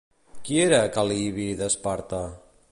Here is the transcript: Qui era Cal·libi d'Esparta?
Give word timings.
Qui 0.47 0.57
era 0.61 0.79
Cal·libi 0.95 1.47
d'Esparta? 1.61 2.27